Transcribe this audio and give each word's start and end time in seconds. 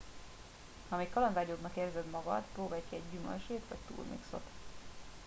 ha 0.89 0.97
még 0.97 1.09
kalandvágyóbbnak 1.09 1.75
érzed 1.75 2.05
magad 2.05 2.41
próbálj 2.53 2.81
ki 2.89 2.95
egy 2.95 3.01
gyümölcslét 3.11 3.61
vagy 3.69 3.77
turmixot 3.87 4.43